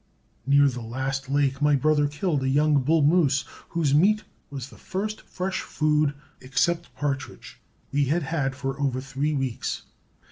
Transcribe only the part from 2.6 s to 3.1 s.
bull